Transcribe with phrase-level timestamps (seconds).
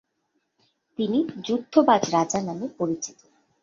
[0.99, 3.17] তিনি ‘যুদ্ধবাজ রাজা’ নামে পরিচিত।